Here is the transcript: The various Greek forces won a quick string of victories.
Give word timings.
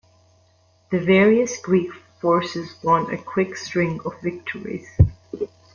The 0.89 0.97
various 0.97 1.59
Greek 1.59 1.93
forces 2.19 2.73
won 2.83 3.13
a 3.13 3.19
quick 3.21 3.55
string 3.55 3.99
of 4.03 4.19
victories. 4.23 4.87